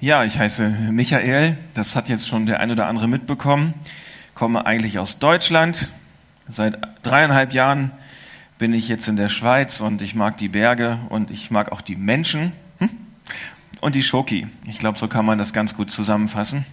[0.00, 1.56] Ja, ich heiße Michael.
[1.74, 3.74] Das hat jetzt schon der ein oder andere mitbekommen.
[4.32, 5.90] Komme eigentlich aus Deutschland.
[6.48, 7.90] Seit dreieinhalb Jahren
[8.58, 11.80] bin ich jetzt in der Schweiz und ich mag die Berge und ich mag auch
[11.80, 12.90] die Menschen hm?
[13.80, 14.46] und die Schoki.
[14.68, 16.64] Ich glaube, so kann man das ganz gut zusammenfassen.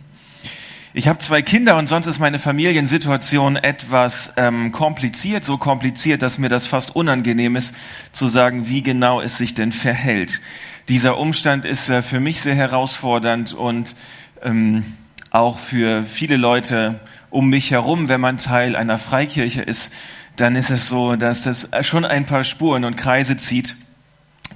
[0.94, 6.38] Ich habe zwei Kinder und sonst ist meine Familiensituation etwas ähm, kompliziert, so kompliziert, dass
[6.38, 7.76] mir das fast unangenehm ist,
[8.12, 10.42] zu sagen, wie genau es sich denn verhält.
[10.88, 13.96] Dieser Umstand ist äh, für mich sehr herausfordernd und
[14.44, 14.86] ähm,
[15.32, 17.00] auch für viele Leute
[17.32, 19.92] um mich herum, wenn man Teil einer Freikirche ist,
[20.36, 23.76] dann ist es so, dass das schon ein paar Spuren und Kreise zieht,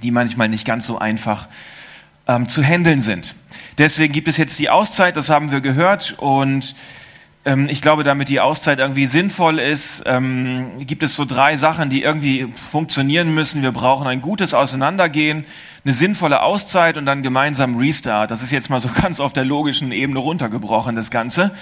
[0.02, 1.48] die manchmal nicht ganz so einfach
[2.28, 3.34] ähm, zu handeln sind.
[3.78, 6.14] Deswegen gibt es jetzt die Auszeit, das haben wir gehört.
[6.18, 6.76] Und
[7.44, 12.02] ich glaube, damit die Auszeit irgendwie sinnvoll ist, ähm, gibt es so drei Sachen, die
[12.02, 13.62] irgendwie funktionieren müssen.
[13.62, 15.46] Wir brauchen ein gutes Auseinandergehen,
[15.84, 18.30] eine sinnvolle Auszeit und dann gemeinsam Restart.
[18.30, 21.52] Das ist jetzt mal so ganz auf der logischen Ebene runtergebrochen, das Ganze.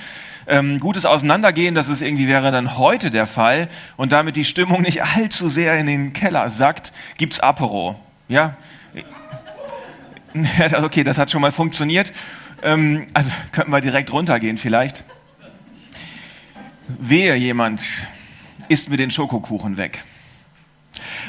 [0.49, 3.69] Ähm, gutes Auseinandergehen, das ist irgendwie wäre dann heute der Fall.
[3.97, 7.95] Und damit die Stimmung nicht allzu sehr in den Keller sackt, gibt's Apero.
[8.29, 8.57] Ja,
[10.83, 12.13] okay, das hat schon mal funktioniert.
[12.63, 15.05] Ähm, also könnten wir direkt runtergehen vielleicht.
[16.89, 17.83] Wehe jemand
[18.69, 20.05] isst mir den Schokokuchen weg.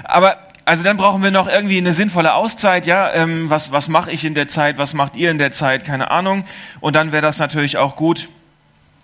[0.03, 4.11] Aber also dann brauchen wir noch irgendwie eine sinnvolle Auszeit, ja, ähm, was, was mache
[4.11, 6.45] ich in der Zeit, was macht ihr in der Zeit, keine Ahnung.
[6.79, 8.29] Und dann wäre das natürlich auch gut.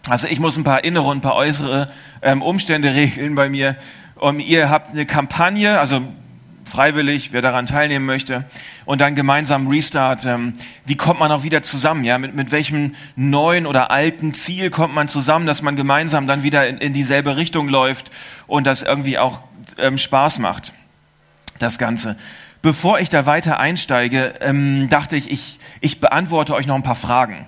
[0.07, 3.75] Also ich muss ein paar innere und ein paar äußere ähm, Umstände regeln bei mir.
[4.15, 6.01] Und ihr habt eine Kampagne, also
[6.65, 8.45] freiwillig, wer daran teilnehmen möchte.
[8.85, 10.25] Und dann gemeinsam Restart.
[10.25, 10.53] Ähm,
[10.85, 12.03] wie kommt man auch wieder zusammen?
[12.03, 16.43] Ja, mit, mit welchem neuen oder alten Ziel kommt man zusammen, dass man gemeinsam dann
[16.43, 18.11] wieder in, in dieselbe Richtung läuft
[18.47, 19.41] und das irgendwie auch
[19.77, 20.71] ähm, Spaß macht,
[21.59, 22.15] das Ganze.
[22.61, 26.95] Bevor ich da weiter einsteige, ähm, dachte ich, ich, ich beantworte euch noch ein paar
[26.95, 27.45] Fragen.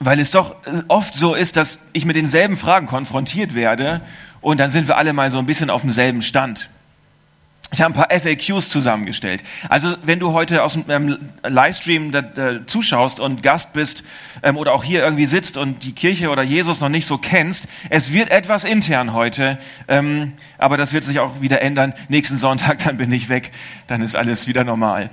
[0.00, 0.56] Weil es doch
[0.88, 4.00] oft so ist, dass ich mit denselben Fragen konfrontiert werde
[4.40, 6.68] und dann sind wir alle mal so ein bisschen auf demselben Stand.
[7.74, 9.42] Ich habe ein paar FAQs zusammengestellt.
[9.68, 14.04] Also wenn du heute aus dem ähm, Livestream da, da, zuschaust und Gast bist
[14.44, 17.66] ähm, oder auch hier irgendwie sitzt und die Kirche oder Jesus noch nicht so kennst,
[17.90, 19.58] es wird etwas intern heute,
[19.88, 21.94] ähm, aber das wird sich auch wieder ändern.
[22.06, 23.50] Nächsten Sonntag, dann bin ich weg,
[23.88, 25.10] dann ist alles wieder normal.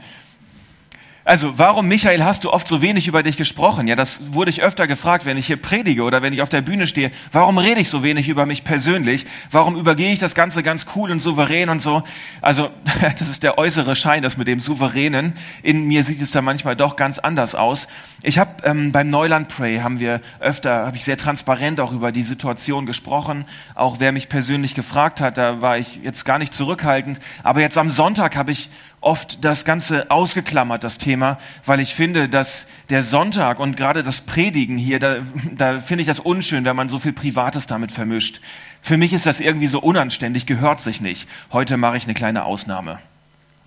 [1.23, 3.87] Also, warum, Michael, hast du oft so wenig über dich gesprochen?
[3.87, 6.61] Ja, das wurde ich öfter gefragt, wenn ich hier predige oder wenn ich auf der
[6.61, 7.11] Bühne stehe.
[7.31, 9.27] Warum rede ich so wenig über mich persönlich?
[9.51, 12.01] Warum übergehe ich das Ganze ganz cool und souverän und so?
[12.41, 12.71] Also,
[13.01, 15.33] das ist der äußere Schein, das mit dem Souveränen.
[15.61, 17.87] In mir sieht es da manchmal doch ganz anders aus.
[18.23, 22.11] Ich habe ähm, beim Neuland Pray haben wir öfter, habe ich sehr transparent auch über
[22.11, 23.45] die Situation gesprochen.
[23.75, 27.19] Auch wer mich persönlich gefragt hat, da war ich jetzt gar nicht zurückhaltend.
[27.43, 28.71] Aber jetzt am Sonntag habe ich
[29.01, 34.21] oft das Ganze ausgeklammert, das Thema, weil ich finde, dass der Sonntag und gerade das
[34.21, 35.17] Predigen hier, da,
[35.55, 38.41] da finde ich das unschön, wenn man so viel Privates damit vermischt.
[38.81, 41.27] Für mich ist das irgendwie so unanständig, gehört sich nicht.
[41.51, 42.99] Heute mache ich eine kleine Ausnahme.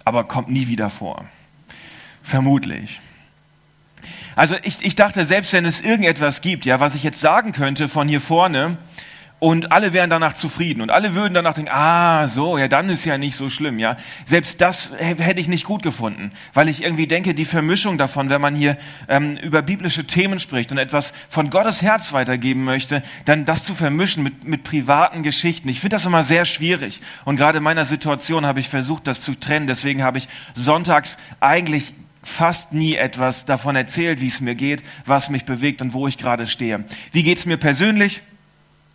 [0.05, 1.25] Aber kommt nie wieder vor.
[2.23, 3.01] Vermutlich.
[4.37, 7.89] Also ich, ich dachte, selbst wenn es irgendetwas gibt, ja, was ich jetzt sagen könnte
[7.89, 8.77] von hier vorne,
[9.45, 13.05] und alle wären danach zufrieden und alle würden danach denken, ah, so, ja, dann ist
[13.05, 13.99] ja nicht so schlimm, ja.
[14.25, 18.41] Selbst das hätte ich nicht gut gefunden, weil ich irgendwie denke, die Vermischung davon, wenn
[18.41, 23.45] man hier ähm, über biblische Themen spricht und etwas von Gottes Herz weitergeben möchte, dann
[23.45, 25.69] das zu vermischen mit, mit privaten Geschichten.
[25.69, 29.21] Ich finde das immer sehr schwierig und gerade in meiner Situation habe ich versucht, das
[29.21, 29.67] zu trennen.
[29.67, 35.29] Deswegen habe ich sonntags eigentlich fast nie etwas davon erzählt, wie es mir geht, was
[35.29, 36.85] mich bewegt und wo ich gerade stehe.
[37.13, 38.23] Wie geht's mir persönlich?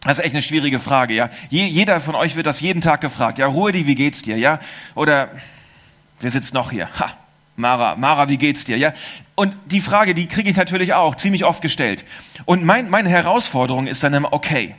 [0.01, 1.29] Das ist echt eine schwierige Frage, ja.
[1.49, 3.37] jeder von euch wird das jeden Tag gefragt.
[3.37, 4.59] Ja, Ruedi, wie geht's dir, ja?
[4.95, 5.29] Oder,
[6.21, 6.87] wer sitzt noch hier?
[6.99, 7.11] Ha,
[7.57, 8.93] Mara, Mara, wie geht's dir, ja?
[9.35, 12.05] Und die Frage, die kriege ich natürlich auch ziemlich oft gestellt.
[12.45, 14.75] Und mein, meine Herausforderung ist dann immer, okay,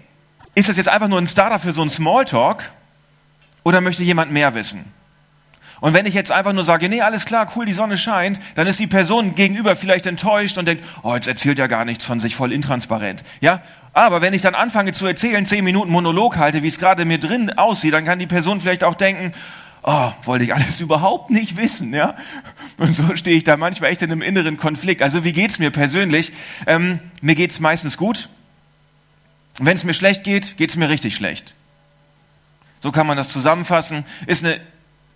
[0.55, 2.71] ist das jetzt einfach nur ein Starter für so einen Smalltalk?
[3.63, 4.91] Oder möchte jemand mehr wissen?
[5.81, 8.67] Und wenn ich jetzt einfach nur sage, nee, alles klar, cool, die Sonne scheint, dann
[8.67, 12.21] ist die Person gegenüber vielleicht enttäuscht und denkt, oh, jetzt erzählt er gar nichts von
[12.21, 13.25] sich, voll intransparent.
[13.41, 13.63] Ja?
[13.93, 17.19] Aber wenn ich dann anfange zu erzählen, zehn Minuten Monolog halte, wie es gerade mir
[17.19, 19.33] drin aussieht, dann kann die Person vielleicht auch denken,
[19.83, 22.15] oh, wollte ich alles überhaupt nicht wissen, ja?
[22.77, 25.03] Und so stehe ich da manchmal echt in einem inneren Konflikt.
[25.03, 26.33] Also wie geht's mir persönlich?
[26.67, 28.29] Ähm, mir geht's meistens gut.
[29.59, 31.55] Wenn es mir schlecht geht, geht's mir richtig schlecht.
[32.81, 34.05] So kann man das zusammenfassen.
[34.27, 34.61] Ist eine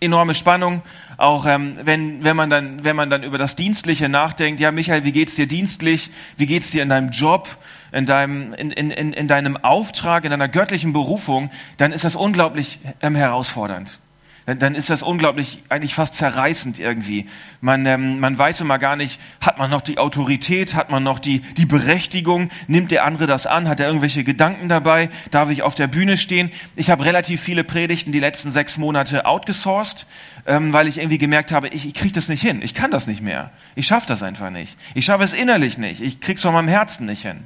[0.05, 0.81] enorme Spannung,
[1.17, 4.59] auch ähm, wenn, wenn, man dann, wenn man dann über das Dienstliche nachdenkt.
[4.59, 6.09] Ja, Michael, wie geht's dir dienstlich?
[6.37, 7.47] Wie geht's dir in deinem Job,
[7.91, 11.49] in deinem, in, in, in deinem Auftrag, in deiner göttlichen Berufung?
[11.77, 13.99] Dann ist das unglaublich ähm, herausfordernd.
[14.45, 17.25] Dann ist das unglaublich, eigentlich fast zerreißend irgendwie.
[17.61, 21.17] Man, ähm, man weiß immer gar nicht, hat man noch die Autorität, hat man noch
[21.17, 25.63] die, die Berechtigung, nimmt der andere das an, hat er irgendwelche Gedanken dabei, darf ich
[25.63, 26.51] auf der Bühne stehen?
[26.75, 30.05] Ich habe relativ viele Predigten die letzten sechs Monate outgesourced,
[30.45, 33.07] ähm, weil ich irgendwie gemerkt habe, ich, ich kriege das nicht hin, ich kann das
[33.07, 36.53] nicht mehr, ich schaffe das einfach nicht, ich schaffe es innerlich nicht, ich krieg's von
[36.53, 37.45] meinem Herzen nicht hin.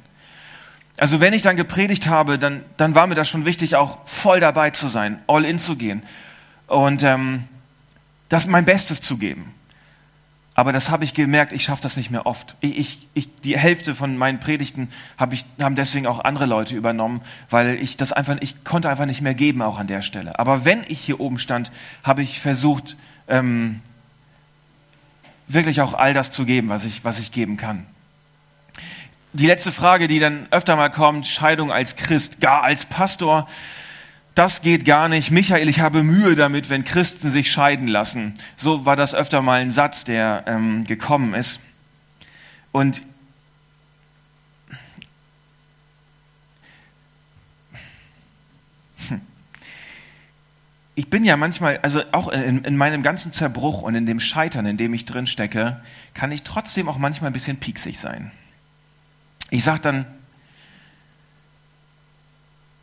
[0.98, 4.38] Also wenn ich dann gepredigt habe, dann, dann war mir das schon wichtig, auch voll
[4.38, 6.02] dabei zu sein, all in zu gehen
[6.70, 7.44] und ähm,
[8.28, 9.52] das mein Bestes zu geben.
[10.54, 12.54] Aber das habe ich gemerkt, ich schaffe das nicht mehr oft.
[12.60, 16.76] Ich, ich, ich, die Hälfte von meinen Predigten hab ich, haben deswegen auch andere Leute
[16.76, 20.38] übernommen, weil ich das einfach, ich konnte einfach nicht mehr geben, auch an der Stelle.
[20.38, 21.72] Aber wenn ich hier oben stand,
[22.04, 22.96] habe ich versucht,
[23.26, 23.80] ähm,
[25.48, 27.86] wirklich auch all das zu geben, was ich, was ich geben kann
[29.32, 33.48] die letzte Frage, die dann öfter mal kommt, Scheidung als Christ, gar als Pastor,
[34.40, 35.30] das geht gar nicht.
[35.30, 38.32] Michael, ich habe Mühe damit, wenn Christen sich scheiden lassen.
[38.56, 41.60] So war das öfter mal ein Satz, der ähm, gekommen ist.
[42.72, 43.02] Und
[50.94, 54.64] ich bin ja manchmal, also auch in, in, meinem ganzen Zerbruch und in dem Scheitern,
[54.64, 55.82] in dem ich drin stecke,
[56.14, 58.30] kann ich trotzdem auch manchmal ein bisschen pieksig sein.
[59.50, 60.06] Ich sage dann,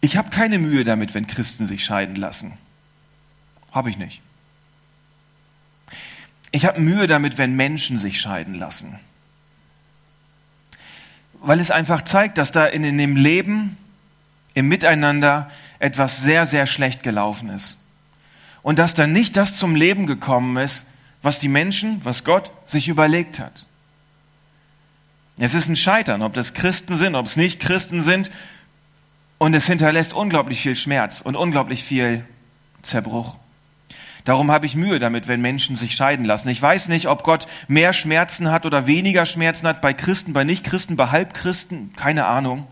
[0.01, 2.53] ich habe keine Mühe damit, wenn Christen sich scheiden lassen.
[3.71, 4.21] Habe ich nicht.
[6.51, 8.97] Ich habe Mühe damit, wenn Menschen sich scheiden lassen.
[11.41, 13.77] Weil es einfach zeigt, dass da in, in dem Leben,
[14.53, 17.77] im Miteinander etwas sehr, sehr schlecht gelaufen ist.
[18.63, 20.85] Und dass da nicht das zum Leben gekommen ist,
[21.21, 23.65] was die Menschen, was Gott sich überlegt hat.
[25.39, 28.31] Es ist ein Scheitern, ob das Christen sind, ob es nicht Christen sind.
[29.37, 32.25] Und es hinterlässt unglaublich viel Schmerz und unglaublich viel
[32.81, 33.35] Zerbruch.
[34.25, 36.49] Darum habe ich Mühe damit, wenn Menschen sich scheiden lassen.
[36.49, 40.43] Ich weiß nicht, ob Gott mehr Schmerzen hat oder weniger Schmerzen hat bei Christen, bei
[40.43, 42.67] Nichtchristen, bei Halbchristen, keine Ahnung.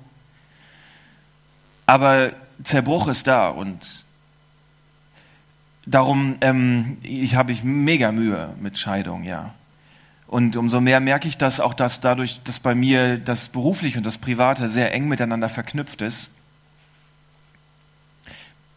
[1.85, 2.33] Aber
[2.63, 4.03] Zerbruch ist da und
[5.85, 9.53] darum ähm, ich habe ich mega Mühe mit Scheidung, ja.
[10.27, 14.03] Und umso mehr merke ich, dass auch das dadurch, dass bei mir das Berufliche und
[14.03, 16.31] das Private sehr eng miteinander verknüpft ist,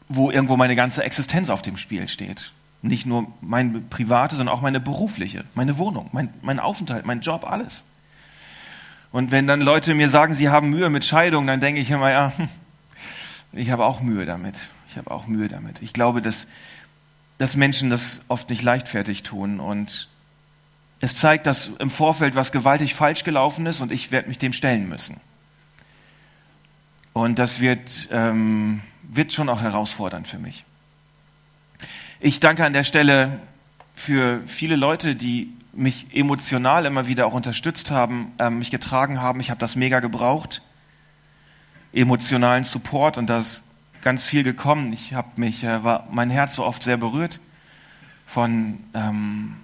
[0.08, 2.52] wo irgendwo meine ganze Existenz auf dem Spiel steht.
[2.80, 7.44] Nicht nur meine private, sondern auch meine berufliche, meine Wohnung, mein, mein Aufenthalt, mein Job,
[7.44, 7.84] alles.
[9.10, 12.10] Und wenn dann Leute mir sagen, sie haben Mühe mit Scheidung, dann denke ich immer,
[12.10, 12.48] ja, hm,
[13.52, 14.54] ich habe auch Mühe damit.
[14.90, 15.82] Ich habe auch Mühe damit.
[15.82, 16.46] Ich glaube, dass,
[17.38, 20.08] dass Menschen das oft nicht leichtfertig tun und
[21.00, 24.52] es zeigt, dass im Vorfeld was gewaltig falsch gelaufen ist und ich werde mich dem
[24.52, 25.16] stellen müssen.
[27.12, 30.64] Und das wird, ähm, wird schon auch herausfordernd für mich.
[32.20, 33.40] Ich danke an der Stelle
[33.94, 39.40] für viele Leute, die mich emotional immer wieder auch unterstützt haben, äh, mich getragen haben.
[39.40, 40.62] Ich habe das mega gebraucht,
[41.92, 43.62] emotionalen Support und da ist
[44.02, 44.92] ganz viel gekommen.
[44.92, 47.40] Ich habe mich, äh, war mein Herz so oft sehr berührt
[48.26, 49.56] von ähm,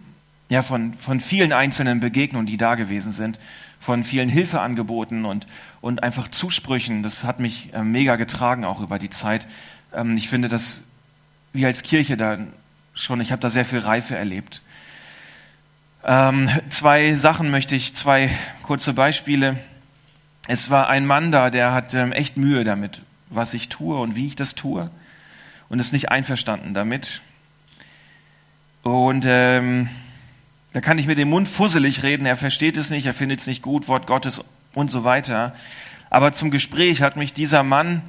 [0.48, 3.38] ja, von, von vielen einzelnen Begegnungen, die da gewesen sind,
[3.80, 5.46] von vielen Hilfeangeboten und,
[5.84, 7.02] und einfach Zusprüchen.
[7.02, 9.46] Das hat mich äh, mega getragen, auch über die Zeit.
[9.92, 10.80] Ähm, ich finde, dass
[11.52, 12.38] wir als Kirche da
[12.94, 14.62] schon, ich habe da sehr viel Reife erlebt.
[16.02, 18.30] Ähm, zwei Sachen möchte ich, zwei
[18.62, 19.58] kurze Beispiele.
[20.48, 24.16] Es war ein Mann da, der hat ähm, echt Mühe damit, was ich tue und
[24.16, 24.90] wie ich das tue
[25.68, 27.20] und ist nicht einverstanden damit.
[28.82, 29.90] Und ähm,
[30.72, 33.46] da kann ich mit dem Mund fusselig reden, er versteht es nicht, er findet es
[33.46, 34.42] nicht gut, Wort Gottes
[34.74, 35.54] und so weiter.
[36.10, 38.02] Aber zum Gespräch hat mich dieser Mann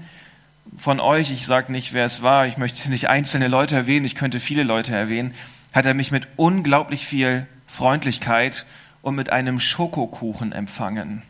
[0.78, 4.16] von euch, ich sage nicht, wer es war, ich möchte nicht einzelne Leute erwähnen, ich
[4.16, 5.34] könnte viele Leute erwähnen,
[5.74, 8.66] hat er mich mit unglaublich viel Freundlichkeit
[9.02, 11.22] und mit einem Schokokuchen empfangen.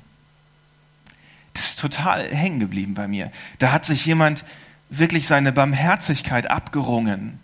[1.53, 3.31] Das ist total hängen geblieben bei mir.
[3.59, 4.43] Da hat sich jemand
[4.89, 7.39] wirklich seine Barmherzigkeit abgerungen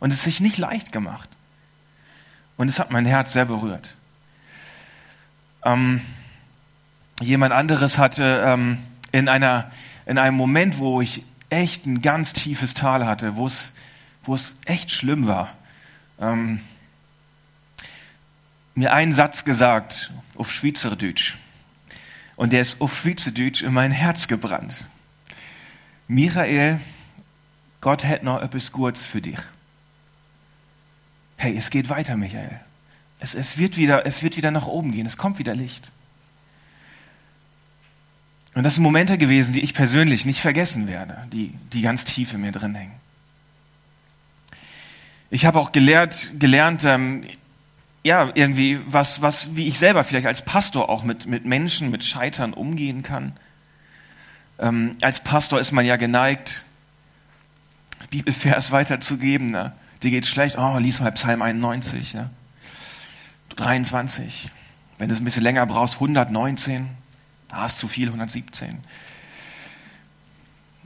[0.00, 1.28] und es sich nicht leicht gemacht.
[2.56, 3.94] Und es hat mein Herz sehr berührt.
[5.64, 6.00] Ähm,
[7.22, 8.78] jemand anderes hatte ähm,
[9.10, 9.70] in, einer,
[10.06, 13.72] in einem Moment, wo ich echt ein ganz tiefes Tal hatte, wo es,
[14.64, 15.54] echt schlimm war,
[16.20, 16.60] ähm,
[18.74, 21.36] mir einen Satz gesagt auf Schweizerdeutsch.
[22.36, 24.86] Und der ist auf Schweizerdeutsch in mein Herz gebrannt.
[26.08, 26.80] Michael,
[27.80, 29.38] Gott hätte noch etwas Gutes für dich
[31.42, 32.60] hey, es geht weiter, Michael.
[33.18, 35.90] Es, es, wird wieder, es wird wieder nach oben gehen, es kommt wieder Licht.
[38.54, 42.34] Und das sind Momente gewesen, die ich persönlich nicht vergessen werde, die, die ganz tief
[42.34, 42.92] in mir drin hängen.
[45.30, 47.22] Ich habe auch gelehrt, gelernt, ähm,
[48.02, 52.04] ja, irgendwie, was, was, wie ich selber vielleicht als Pastor auch mit, mit Menschen, mit
[52.04, 53.32] Scheitern umgehen kann.
[54.58, 56.66] Ähm, als Pastor ist man ja geneigt,
[58.10, 59.46] Bibelvers weiterzugeben.
[59.46, 59.72] Ne?
[60.02, 62.28] Dir geht schlecht, oh, lies mal Psalm 91, ne?
[63.56, 64.50] 23.
[64.98, 67.01] Wenn du es ein bisschen länger brauchst, 119.
[67.52, 68.78] Ah, ist zu viel, 117.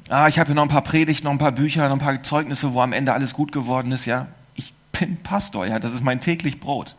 [0.08, 2.22] Ah, ich habe hier noch ein paar Predigten, noch ein paar Bücher, noch ein paar
[2.22, 4.26] Zeugnisse, wo am Ende alles gut geworden ist, ja.
[4.56, 6.96] Ich bin Pastor, ja, das ist mein täglich Brot.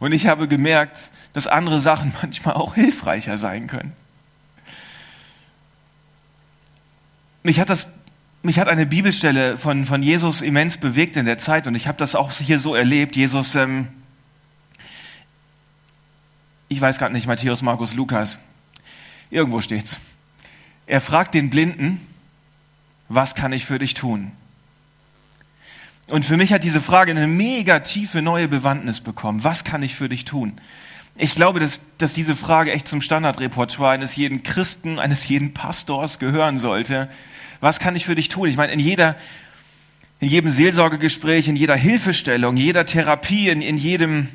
[0.00, 3.92] Und ich habe gemerkt, dass andere Sachen manchmal auch hilfreicher sein können.
[7.44, 7.86] Mich hat, das,
[8.42, 11.98] mich hat eine Bibelstelle von, von Jesus immens bewegt in der Zeit und ich habe
[11.98, 13.14] das auch hier so erlebt.
[13.14, 13.86] Jesus, ähm,
[16.68, 18.40] ich weiß gerade nicht, Matthäus, Markus, Lukas,
[19.30, 20.00] irgendwo steht's.
[20.86, 22.00] Er fragt den Blinden,
[23.08, 24.32] was kann ich für dich tun?
[26.08, 29.44] Und für mich hat diese Frage eine mega tiefe neue Bewandtnis bekommen.
[29.44, 30.58] Was kann ich für dich tun?
[31.16, 36.18] Ich glaube, dass, dass diese Frage echt zum Standardrepertoire eines jeden Christen, eines jeden Pastors
[36.18, 37.10] gehören sollte.
[37.60, 38.48] Was kann ich für dich tun?
[38.48, 39.16] Ich meine, in jeder,
[40.20, 44.28] in jedem Seelsorgegespräch, in jeder Hilfestellung, jeder Therapie, in, in jedem,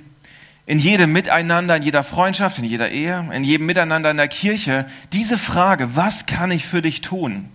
[0.66, 4.88] in jedem Miteinander, in jeder Freundschaft, in jeder Ehe, in jedem Miteinander in der Kirche,
[5.12, 7.50] diese Frage, was kann ich für dich tun?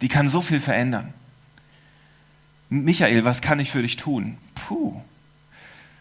[0.00, 1.12] Die kann so viel verändern.
[2.70, 4.36] Michael, was kann ich für dich tun?
[4.54, 5.00] Puh,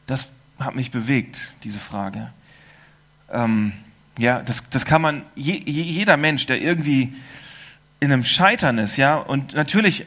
[0.07, 0.27] das
[0.59, 2.31] hat mich bewegt, diese Frage.
[3.31, 3.73] Ähm,
[4.17, 7.13] ja, das, das kann man, je, jeder Mensch, der irgendwie
[7.99, 10.05] in einem Scheitern ist, ja, und natürlich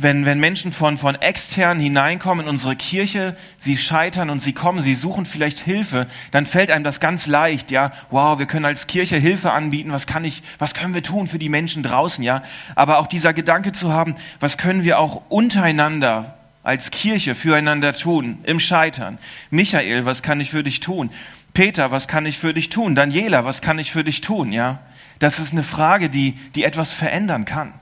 [0.00, 4.82] wenn, wenn Menschen von, von extern hineinkommen in unsere Kirche, sie scheitern und sie kommen,
[4.82, 8.86] sie suchen vielleicht Hilfe, dann fällt einem das ganz leicht, ja, wow, wir können als
[8.86, 12.42] Kirche Hilfe anbieten, was kann ich, was können wir tun für die Menschen draußen, ja,
[12.74, 18.38] aber auch dieser Gedanke zu haben, was können wir auch untereinander als Kirche füreinander tun,
[18.42, 19.18] im Scheitern.
[19.50, 21.10] Michael, was kann ich für dich tun?
[21.54, 22.94] Peter, was kann ich für dich tun?
[22.94, 24.78] Daniela, was kann ich für dich tun, ja?
[25.18, 27.72] Das ist eine Frage, die, die etwas verändern kann.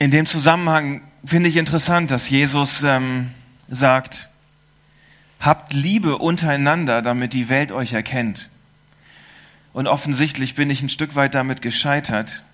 [0.00, 3.32] In dem Zusammenhang finde ich interessant, dass Jesus ähm,
[3.68, 4.28] sagt,
[5.40, 8.48] habt Liebe untereinander, damit die Welt euch erkennt.
[9.72, 12.44] Und offensichtlich bin ich ein Stück weit damit gescheitert.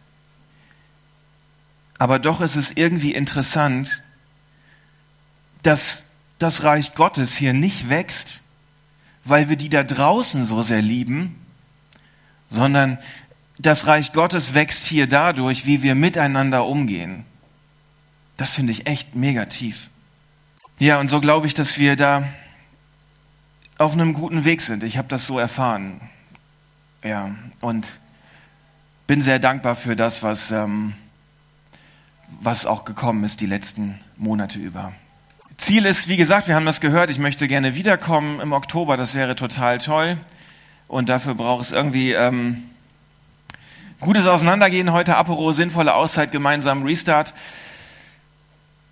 [1.99, 4.03] Aber doch ist es irgendwie interessant,
[5.63, 6.05] dass
[6.39, 8.41] das Reich Gottes hier nicht wächst,
[9.25, 11.37] weil wir die da draußen so sehr lieben,
[12.49, 12.99] sondern
[13.59, 17.25] das Reich Gottes wächst hier dadurch, wie wir miteinander umgehen.
[18.37, 19.91] Das finde ich echt mega tief.
[20.79, 22.25] Ja, und so glaube ich, dass wir da
[23.79, 24.83] auf einem guten Weg sind.
[24.85, 26.01] Ich habe das so erfahren.
[27.03, 27.99] Ja, und
[29.07, 30.95] bin sehr dankbar für das, was, ähm,
[32.41, 34.93] was auch gekommen ist die letzten Monate über.
[35.57, 39.15] Ziel ist, wie gesagt, wir haben das gehört, ich möchte gerne wiederkommen im Oktober, das
[39.15, 40.17] wäre total toll.
[40.89, 42.65] Und dafür braucht es irgendwie ähm,
[44.01, 47.35] gutes Auseinandergehen heute, Apero, sinnvolle Auszeit, gemeinsam Restart.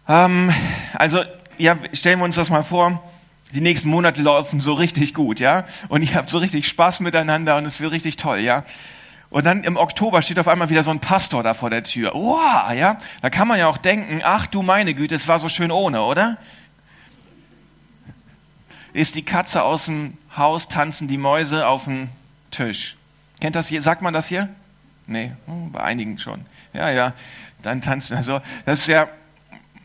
[0.08, 0.52] Ähm,
[0.94, 1.22] also,
[1.58, 3.02] ja, stellen wir uns das mal vor.
[3.54, 5.64] Die nächsten Monate laufen so richtig gut, ja?
[5.88, 8.64] Und ihr habt so richtig Spaß miteinander und es wird richtig toll, ja?
[9.28, 12.12] Und dann im Oktober steht auf einmal wieder so ein Pastor da vor der Tür.
[12.14, 12.98] Wow, ja?
[13.22, 16.02] Da kann man ja auch denken, ach du meine Güte, es war so schön ohne,
[16.02, 16.36] oder?
[18.92, 22.08] Ist die Katze aus dem Haus, tanzen die Mäuse auf dem
[22.50, 22.96] Tisch.
[23.40, 23.80] Kennt das hier?
[23.80, 24.48] Sagt man das hier?
[25.06, 26.44] Nee, hm, bei einigen schon.
[26.74, 27.12] Ja, ja,
[27.62, 28.16] dann tanzen.
[28.16, 29.08] Also, das ist ja,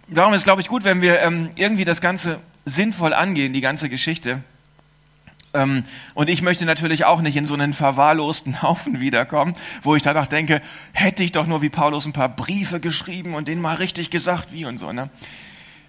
[0.09, 3.89] darum ist, glaube ich, gut, wenn wir ähm, irgendwie das Ganze sinnvoll angehen, die ganze
[3.89, 4.41] Geschichte.
[5.53, 5.83] Ähm,
[6.13, 10.27] und ich möchte natürlich auch nicht in so einen verwahrlosten Haufen wiederkommen, wo ich danach
[10.27, 10.61] denke,
[10.93, 14.51] hätte ich doch nur wie Paulus ein paar Briefe geschrieben und denen mal richtig gesagt,
[14.51, 14.91] wie und so.
[14.91, 15.09] Ne?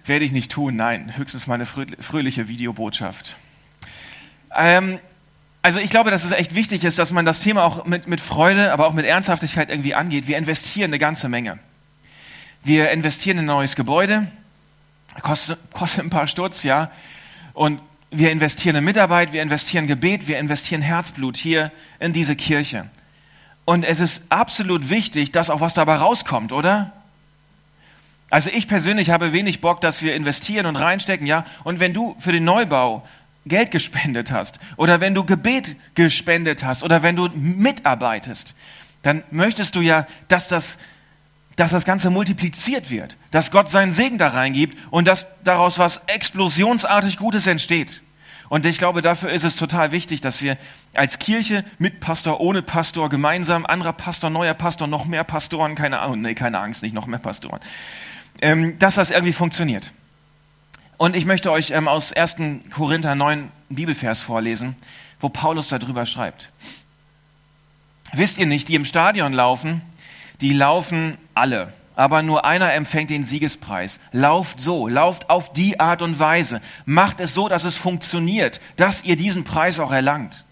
[0.05, 3.35] Werde ich nicht tun, nein, höchstens mal eine fröhliche Videobotschaft.
[4.55, 4.99] Ähm,
[5.61, 8.21] also ich glaube, dass es echt wichtig ist, dass man das Thema auch mit, mit
[8.21, 10.27] Freude, aber auch mit Ernsthaftigkeit irgendwie angeht.
[10.27, 11.59] Wir investieren eine ganze Menge.
[12.63, 14.27] Wir investieren in ein neues Gebäude,
[15.21, 16.91] kostet, kostet ein paar Stutz, ja.
[17.53, 22.89] Und wir investieren in Mitarbeit, wir investieren Gebet, wir investieren Herzblut hier in diese Kirche.
[23.65, 26.91] Und es ist absolut wichtig, dass auch was dabei rauskommt, oder?
[28.31, 31.45] Also ich persönlich habe wenig Bock, dass wir investieren und reinstecken, ja.
[31.63, 33.07] Und wenn du für den Neubau
[33.45, 38.53] Geld gespendet hast oder wenn du Gebet gespendet hast oder wenn du mitarbeitest,
[39.01, 40.77] dann möchtest du ja, dass das
[41.59, 46.01] dass das Ganze multipliziert wird, dass Gott seinen Segen da reingibt und dass daraus was
[46.07, 48.01] explosionsartig Gutes entsteht.
[48.47, 50.57] Und ich glaube, dafür ist es total wichtig, dass wir
[50.95, 55.99] als Kirche mit Pastor, ohne Pastor, gemeinsam, anderer Pastor, neuer Pastor, noch mehr Pastoren, keine
[55.99, 57.59] Ahnung, nee, keine Angst, nicht noch mehr Pastoren,
[58.41, 59.91] ähm, dass das irgendwie funktioniert.
[60.97, 62.37] Und ich möchte euch ähm, aus 1.
[62.71, 64.77] Korinther 9 Bibelvers vorlesen,
[65.19, 66.49] wo Paulus darüber schreibt.
[68.13, 69.81] Wisst ihr nicht, die im Stadion laufen,
[70.41, 73.99] die laufen alle aber nur einer empfängt den Siegespreis.
[74.13, 76.61] Lauft so, lauft auf die Art und Weise.
[76.85, 80.45] Macht es so, dass es funktioniert, dass ihr diesen Preis auch erlangt.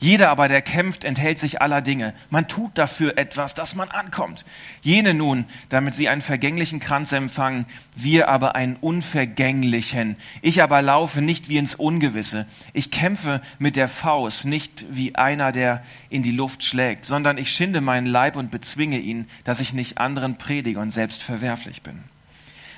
[0.00, 2.14] Jeder aber, der kämpft, enthält sich aller Dinge.
[2.30, 4.46] Man tut dafür etwas, dass man ankommt.
[4.80, 10.16] Jene nun, damit sie einen vergänglichen Kranz empfangen, wir aber einen unvergänglichen.
[10.40, 12.46] Ich aber laufe nicht wie ins Ungewisse.
[12.72, 17.52] Ich kämpfe mit der Faust, nicht wie einer, der in die Luft schlägt, sondern ich
[17.52, 22.04] schinde meinen Leib und bezwinge ihn, dass ich nicht anderen predige und selbst verwerflich bin.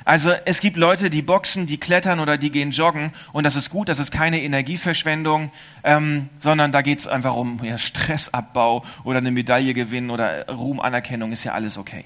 [0.04, 3.71] Also es gibt Leute, die boxen, die klettern oder die gehen joggen und das ist
[3.71, 5.52] gut, das ist keine Energieverschwendung,
[5.85, 10.80] ähm, sondern da geht es einfach um ja, Stressabbau oder eine Medaille gewinnen oder Ruhm,
[10.80, 12.04] Anerkennung, ist ja alles okay.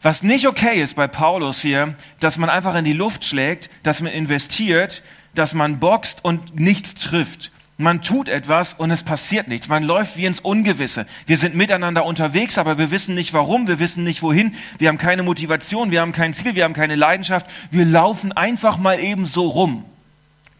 [0.00, 4.00] Was nicht okay ist bei Paulus hier, dass man einfach in die Luft schlägt, dass
[4.00, 5.02] man investiert,
[5.34, 7.50] dass man boxt und nichts trifft.
[7.80, 9.68] Man tut etwas und es passiert nichts.
[9.68, 11.06] Man läuft wie ins Ungewisse.
[11.26, 14.56] Wir sind miteinander unterwegs, aber wir wissen nicht warum, wir wissen nicht wohin.
[14.78, 17.46] Wir haben keine Motivation, wir haben kein Ziel, wir haben keine Leidenschaft.
[17.70, 19.84] Wir laufen einfach mal eben so rum.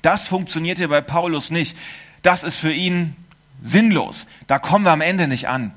[0.01, 1.77] Das funktioniert hier bei Paulus nicht.
[2.23, 3.17] Das ist für ihn
[3.63, 4.29] sinnlos.
[4.47, 5.73] Da kommen wir am Ende nicht an.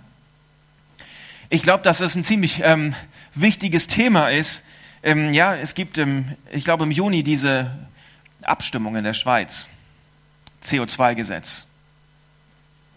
[1.49, 2.93] Ich glaube, dass es ein ziemlich ähm,
[3.33, 4.63] wichtiges Thema ist.
[5.01, 7.71] Ähm, ja, es gibt, im, ich glaube, im Juni diese
[8.43, 9.67] Abstimmung in der Schweiz.
[10.63, 11.65] CO2-Gesetz.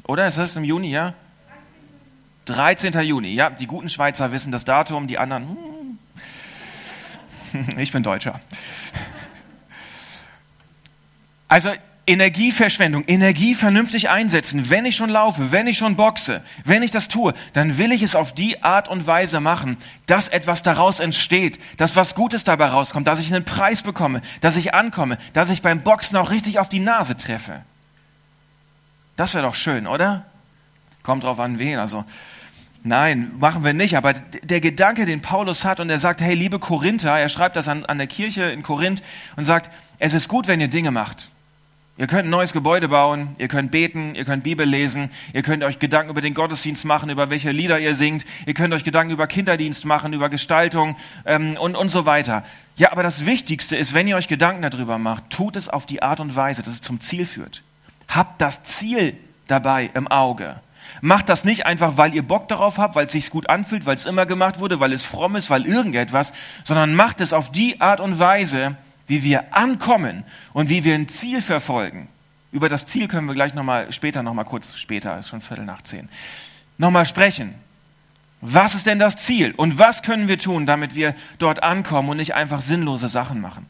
[0.05, 1.15] Oder ist das im Juni, ja?
[2.47, 2.93] 13.
[3.01, 3.51] Juni, ja.
[3.51, 5.49] Die guten Schweizer wissen das Datum, die anderen.
[5.49, 5.99] Hm.
[7.79, 8.41] Ich bin Deutscher.
[11.47, 11.73] Also
[12.07, 14.69] Energieverschwendung, Energie vernünftig einsetzen.
[14.69, 18.03] Wenn ich schon laufe, wenn ich schon boxe, wenn ich das tue, dann will ich
[18.03, 22.67] es auf die Art und Weise machen, dass etwas daraus entsteht, dass was Gutes dabei
[22.67, 26.59] rauskommt, dass ich einen Preis bekomme, dass ich ankomme, dass ich beim Boxen auch richtig
[26.59, 27.63] auf die Nase treffe.
[29.17, 30.27] Das wäre doch schön, oder?
[31.03, 31.79] Kommt drauf an, wen.
[31.79, 32.05] Also,
[32.83, 33.97] nein, machen wir nicht.
[33.97, 37.69] Aber der Gedanke, den Paulus hat und er sagt, hey, liebe Korinther, er schreibt das
[37.69, 39.03] an, an der Kirche in Korinth
[39.37, 41.31] und sagt, es ist gut, wenn ihr Dinge macht.
[41.97, 45.63] Ihr könnt ein neues Gebäude bauen, ihr könnt beten, ihr könnt Bibel lesen, ihr könnt
[45.63, 49.13] euch Gedanken über den Gottesdienst machen, über welche Lieder ihr singt, ihr könnt euch Gedanken
[49.13, 52.43] über Kinderdienst machen, über Gestaltung ähm, und, und so weiter.
[52.75, 56.03] Ja, aber das Wichtigste ist, wenn ihr euch Gedanken darüber macht, tut es auf die
[56.03, 57.63] Art und Weise, dass es zum Ziel führt.
[58.09, 60.57] Habt das Ziel dabei im Auge.
[61.01, 63.95] Macht das nicht einfach, weil ihr Bock darauf habt, weil es sich gut anfühlt, weil
[63.95, 66.33] es immer gemacht wurde, weil es fromm ist, weil irgendetwas,
[66.65, 71.09] sondern macht es auf die Art und Weise, wie wir ankommen und wie wir ein
[71.09, 72.09] Ziel verfolgen.
[72.53, 75.83] Über das Ziel können wir gleich nochmal später, nochmal kurz später, ist schon Viertel nach
[75.83, 76.09] zehn,
[76.79, 77.55] nochmal sprechen.
[78.41, 82.19] Was ist denn das Ziel und was können wir tun, damit wir dort ankommen und
[82.19, 83.67] nicht einfach sinnlose Sachen machen?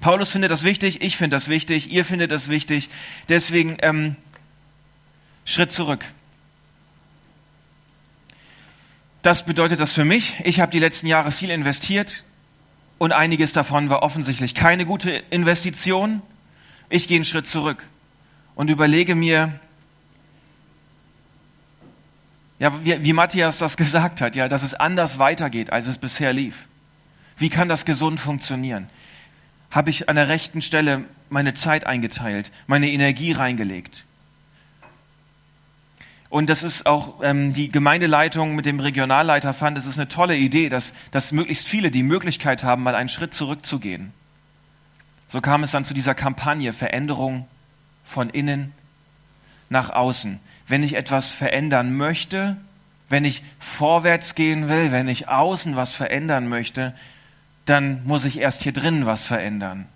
[0.00, 2.88] Paulus findet das wichtig, ich finde das wichtig, ihr findet das wichtig.
[3.28, 4.16] Deswegen ähm,
[5.44, 6.04] Schritt zurück.
[9.22, 10.36] Das bedeutet das für mich.
[10.44, 12.24] Ich habe die letzten Jahre viel investiert
[13.00, 16.20] und einiges davon war offensichtlich keine gute Investition.
[16.90, 17.86] Ich gehe einen Schritt zurück
[18.54, 19.58] und überlege mir,
[22.58, 26.34] ja, wie, wie Matthias das gesagt hat, ja, dass es anders weitergeht, als es bisher
[26.34, 26.66] lief.
[27.38, 28.90] Wie kann das gesund funktionieren?
[29.70, 34.04] Habe ich an der rechten Stelle meine Zeit eingeteilt, meine Energie reingelegt?
[36.30, 40.36] Und das ist auch ähm, die Gemeindeleitung mit dem Regionalleiter fand, es ist eine tolle
[40.36, 44.12] Idee, dass, dass möglichst viele die Möglichkeit haben, mal einen Schritt zurückzugehen.
[45.26, 47.48] So kam es dann zu dieser Kampagne Veränderung
[48.04, 48.72] von innen
[49.70, 50.38] nach außen.
[50.68, 52.56] Wenn ich etwas verändern möchte,
[53.08, 56.94] wenn ich vorwärts gehen will, wenn ich außen was verändern möchte,
[57.64, 59.86] dann muss ich erst hier drinnen was verändern.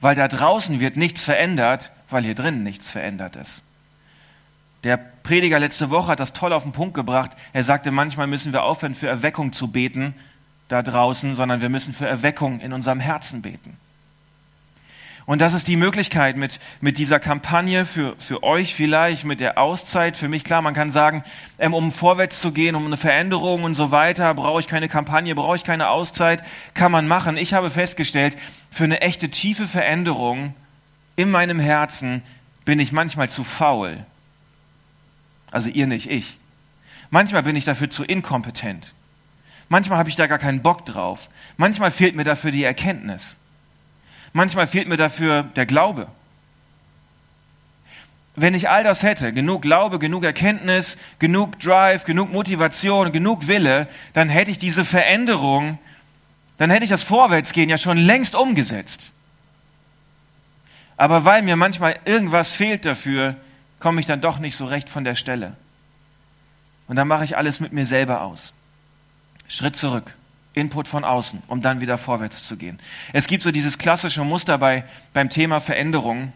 [0.00, 3.62] Weil da draußen wird nichts verändert, weil hier drinnen nichts verändert ist.
[4.84, 7.32] Der Prediger letzte Woche hat das toll auf den Punkt gebracht.
[7.52, 10.14] Er sagte, manchmal müssen wir aufhören, für Erweckung zu beten
[10.68, 13.76] da draußen, sondern wir müssen für Erweckung in unserem Herzen beten.
[15.26, 19.58] Und das ist die Möglichkeit mit, mit dieser Kampagne für, für euch vielleicht, mit der
[19.58, 20.16] Auszeit.
[20.16, 21.22] Für mich klar, man kann sagen,
[21.58, 25.34] ähm, um vorwärts zu gehen, um eine Veränderung und so weiter, brauche ich keine Kampagne,
[25.34, 26.42] brauche ich keine Auszeit,
[26.74, 27.36] kann man machen.
[27.36, 28.36] Ich habe festgestellt,
[28.70, 30.54] für eine echte tiefe Veränderung
[31.14, 32.22] in meinem Herzen
[32.64, 34.04] bin ich manchmal zu faul.
[35.50, 36.36] Also ihr nicht, ich.
[37.10, 38.94] Manchmal bin ich dafür zu inkompetent.
[39.68, 41.28] Manchmal habe ich da gar keinen Bock drauf.
[41.56, 43.36] Manchmal fehlt mir dafür die Erkenntnis.
[44.32, 46.08] Manchmal fehlt mir dafür der Glaube.
[48.36, 53.88] wenn ich all das hätte, genug Glaube, genug Erkenntnis, genug Drive, genug Motivation, genug Wille,
[54.12, 55.78] dann hätte ich diese Veränderung,
[56.56, 59.12] dann hätte ich das Vorwärtsgehen ja schon längst umgesetzt.
[60.96, 63.36] Aber weil mir manchmal irgendwas fehlt dafür,
[63.80, 65.56] komme ich dann doch nicht so recht von der Stelle.
[66.86, 68.52] Und dann mache ich alles mit mir selber aus.
[69.48, 70.14] Schritt zurück,
[70.54, 72.78] Input von außen, um dann wieder vorwärts zu gehen.
[73.12, 76.32] Es gibt so dieses klassische Muster bei, beim Thema Veränderung.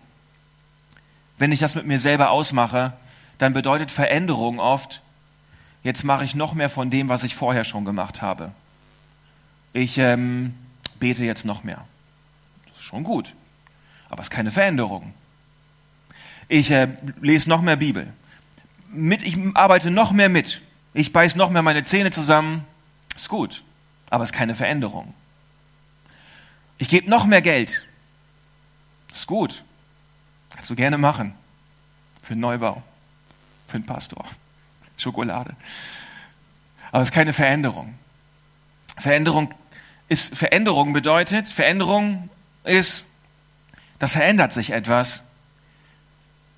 [1.39, 2.93] Wenn ich das mit mir selber ausmache,
[3.39, 5.03] dann bedeutet Veränderung oft,
[5.83, 8.53] jetzt mache ich noch mehr von dem, was ich vorher schon gemacht habe.
[9.73, 10.55] Ich ähm,
[11.01, 11.85] bete jetzt noch mehr.
[12.67, 13.35] Das ist schon gut,
[14.09, 15.13] aber es ist keine Veränderung.
[16.49, 16.89] Ich äh,
[17.21, 18.13] lese noch mehr Bibel.
[18.91, 20.61] Mit, ich arbeite noch mehr mit.
[20.93, 22.65] Ich beiß noch mehr meine Zähne zusammen.
[23.17, 23.63] Ist gut,
[24.11, 25.15] aber es ist keine Veränderung.
[26.79, 27.87] Ich gebe noch mehr Geld.
[29.15, 29.65] Ist gut,
[30.55, 31.35] Kannst du gerne machen.
[32.23, 32.83] Für einen Neubau.
[33.67, 34.25] Für einen Pastor.
[34.97, 35.55] Schokolade.
[36.91, 37.95] Aber es ist keine Veränderung.
[38.97, 39.53] Veränderung
[40.09, 42.31] ist, Veränderung bedeutet, Veränderung
[42.63, 43.05] ist,
[43.99, 45.25] da verändert sich etwas,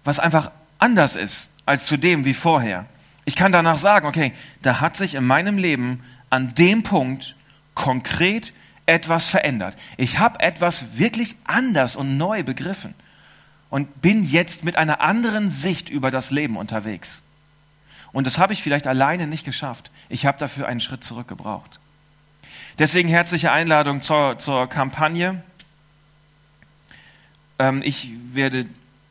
[0.06, 2.86] was einfach anders ist als zu dem wie vorher.
[3.24, 7.34] Ich kann danach sagen, okay, da hat sich in meinem Leben an dem Punkt
[7.74, 8.52] konkret
[8.86, 9.76] etwas verändert.
[9.96, 12.94] Ich habe etwas wirklich anders und neu begriffen
[13.68, 17.22] und bin jetzt mit einer anderen Sicht über das Leben unterwegs.
[18.12, 19.90] Und das habe ich vielleicht alleine nicht geschafft.
[20.08, 21.80] Ich habe dafür einen Schritt zurück gebraucht.
[22.78, 25.42] Deswegen herzliche Einladung zur, zur Kampagne.
[27.58, 28.66] Ähm, ich werde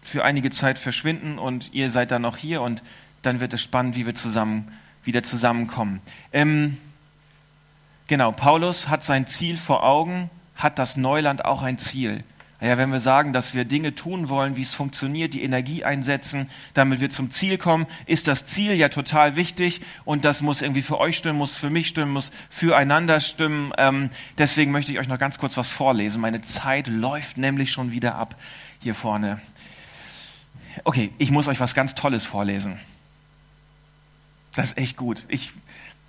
[0.05, 2.83] für einige Zeit verschwinden und ihr seid dann noch hier und
[3.23, 4.71] dann wird es spannend, wie wir zusammen
[5.03, 5.99] wieder zusammenkommen.
[6.31, 6.77] Ähm,
[8.07, 12.23] genau, Paulus hat sein Ziel vor Augen, hat das Neuland auch ein Ziel.
[12.61, 16.49] Ja, wenn wir sagen, dass wir Dinge tun wollen, wie es funktioniert, die Energie einsetzen,
[16.73, 20.81] damit wir zum Ziel kommen, ist das Ziel ja total wichtig und das muss irgendwie
[20.81, 23.73] für euch stimmen, muss für mich stimmen, muss füreinander stimmen.
[23.77, 26.21] Ähm, deswegen möchte ich euch noch ganz kurz was vorlesen.
[26.21, 28.35] Meine Zeit läuft nämlich schon wieder ab
[28.81, 29.41] hier vorne.
[30.83, 32.79] Okay, ich muss euch was ganz Tolles vorlesen.
[34.55, 35.23] Das ist echt gut.
[35.27, 35.51] Ich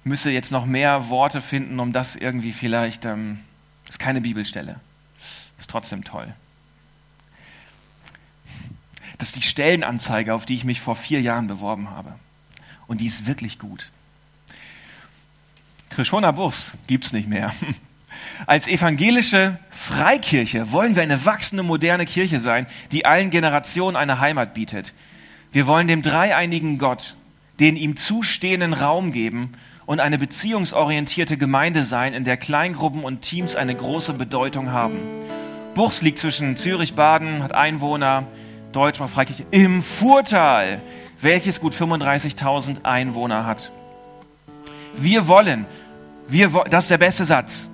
[0.05, 3.05] müsste jetzt noch mehr Worte finden, um das irgendwie vielleicht.
[3.05, 3.41] Ähm,
[3.89, 4.81] ist keine Bibelstelle.
[5.59, 6.33] Ist trotzdem toll.
[9.19, 12.15] Das ist die Stellenanzeige, auf die ich mich vor vier Jahren beworben habe.
[12.87, 13.91] Und die ist wirklich gut.
[15.91, 17.55] Krishona Bus gibt es nicht mehr.
[18.47, 24.55] Als evangelische Freikirche wollen wir eine wachsende moderne Kirche sein, die allen Generationen eine Heimat
[24.55, 24.95] bietet.
[25.53, 27.17] Wir wollen dem dreieinigen Gott
[27.61, 29.53] den ihm zustehenden Raum geben
[29.87, 34.99] und eine beziehungsorientierte Gemeinde sein, in der Kleingruppen und Teams eine große Bedeutung haben.
[35.75, 38.25] Buchs liegt zwischen Zürich, Baden, hat Einwohner,
[38.73, 40.81] Deutsch mal Freikirche, im Furtal,
[41.21, 43.71] welches gut 35.000 Einwohner hat.
[44.95, 45.67] Wir wollen,
[46.27, 47.71] wir, das ist der beste Satz.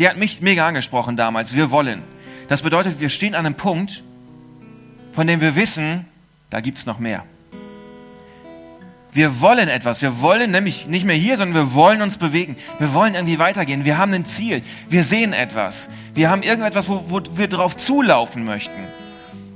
[0.00, 1.54] Der hat mich mega angesprochen damals.
[1.54, 2.02] Wir wollen.
[2.48, 4.02] Das bedeutet, wir stehen an einem Punkt,
[5.12, 6.06] von dem wir wissen,
[6.48, 7.24] da gibt es noch mehr.
[9.12, 10.00] Wir wollen etwas.
[10.00, 12.56] Wir wollen nämlich nicht mehr hier, sondern wir wollen uns bewegen.
[12.78, 13.84] Wir wollen irgendwie weitergehen.
[13.84, 14.62] Wir haben ein Ziel.
[14.88, 15.90] Wir sehen etwas.
[16.14, 18.80] Wir haben irgendetwas, wo, wo wir drauf zulaufen möchten.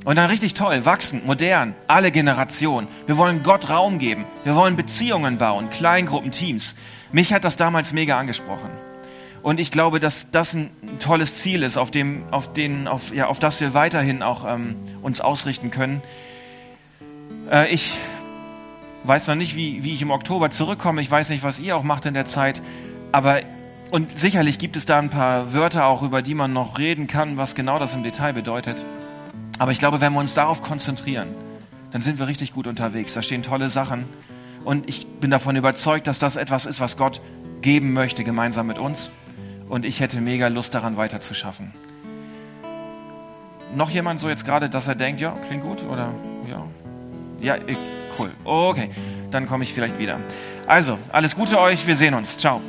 [0.04, 2.86] Und dann richtig toll, wachsend, modern, alle Generationen.
[3.06, 4.26] Wir wollen Gott Raum geben.
[4.44, 6.76] Wir wollen Beziehungen bauen, Kleingruppen, Teams.
[7.12, 8.68] Mich hat das damals mega angesprochen.
[9.44, 13.26] Und ich glaube, dass das ein tolles Ziel ist, auf, dem, auf, den, auf, ja,
[13.26, 16.02] auf das wir weiterhin auch ähm, uns ausrichten können.
[17.50, 17.92] Äh, ich
[19.02, 21.02] weiß noch nicht, wie, wie ich im Oktober zurückkomme.
[21.02, 22.62] Ich weiß nicht, was ihr auch macht in der Zeit.
[23.12, 23.42] Aber,
[23.90, 27.36] und sicherlich gibt es da ein paar Wörter auch, über die man noch reden kann,
[27.36, 28.82] was genau das im Detail bedeutet.
[29.58, 31.28] Aber ich glaube, wenn wir uns darauf konzentrieren,
[31.90, 33.12] dann sind wir richtig gut unterwegs.
[33.12, 34.06] Da stehen tolle Sachen.
[34.64, 37.20] Und ich bin davon überzeugt, dass das etwas ist, was Gott
[37.60, 39.10] geben möchte, gemeinsam mit uns.
[39.74, 41.72] Und ich hätte mega Lust daran weiterzuschaffen.
[43.74, 46.12] Noch jemand so jetzt gerade, dass er denkt, ja, klingt gut oder
[46.48, 46.64] ja?
[47.40, 47.56] Ja,
[48.16, 48.30] Cool.
[48.44, 48.90] Okay,
[49.32, 50.20] dann komme ich vielleicht wieder.
[50.68, 51.84] Also, alles Gute euch.
[51.88, 52.38] Wir sehen uns.
[52.38, 52.60] Ciao.